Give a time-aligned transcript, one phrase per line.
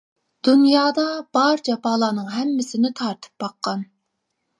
[0.47, 1.03] دۇنيادا
[1.37, 3.85] بار جاپالارنىڭ ھەممىسىنى تارتىپ باققان.